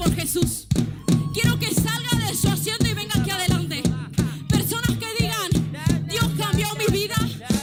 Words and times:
por 0.00 0.14
Jesús. 0.14 0.66
Quiero 1.34 1.58
que 1.58 1.74
salga 1.74 2.26
de 2.26 2.34
su 2.34 2.48
asiento 2.48 2.86
y 2.86 2.94
venga 2.94 3.20
aquí 3.20 3.30
adelante. 3.30 3.82
Personas 4.48 4.96
que 4.98 5.06
digan, 5.18 6.06
Dios 6.08 6.26
cambió 6.38 6.68
mi 6.78 6.86
vida, 6.86 7.16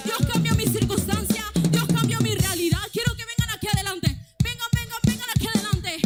Dios 0.06 0.20
cambió 0.32 0.54
mi 0.54 0.66
circunstancia, 0.68 1.44
Dios 1.72 1.86
cambió 1.88 2.20
mi 2.22 2.36
realidad. 2.36 2.82
Quiero 2.94 3.16
que 3.16 3.24
vengan 3.26 3.56
aquí 3.56 3.68
adelante. 3.74 4.08
Vengan, 4.44 4.68
vengan, 4.72 5.00
vengan 5.04 5.30
aquí 5.36 5.48
adelante. 5.48 5.98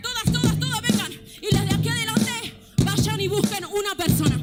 Todas, 0.00 0.24
todas, 0.32 0.60
todas 0.60 0.80
vengan. 0.82 1.12
Y 1.42 1.52
las 1.52 1.68
de 1.68 1.74
aquí 1.74 1.88
adelante 1.88 2.54
vayan 2.84 3.20
y 3.20 3.26
busquen 3.26 3.64
una 3.64 3.96
persona. 3.96 4.33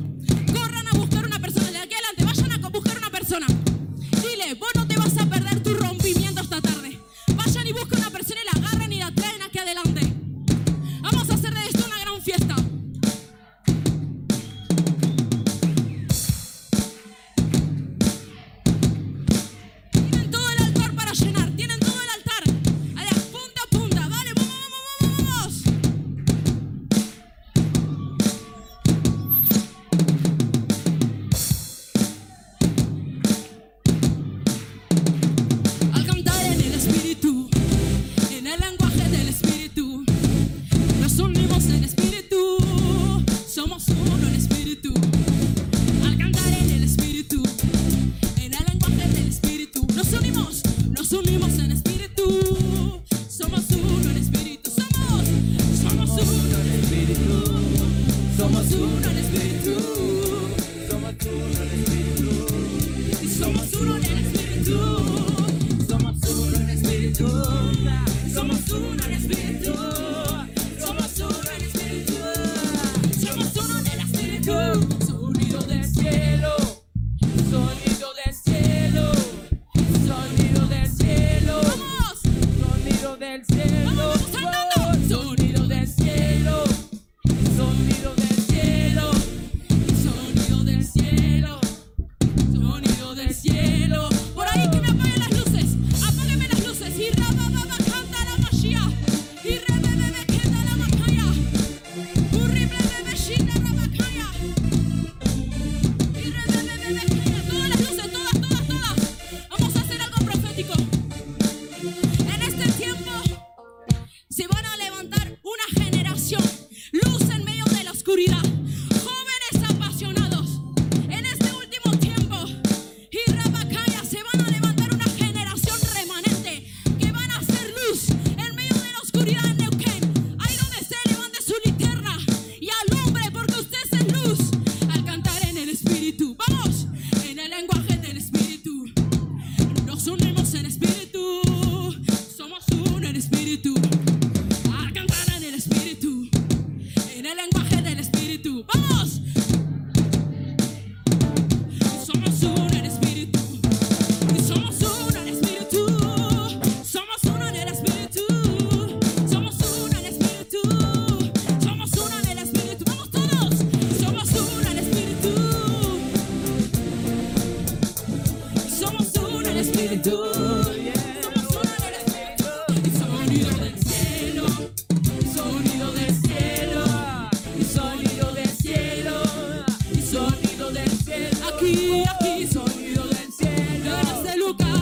madrugada. 184.54 184.81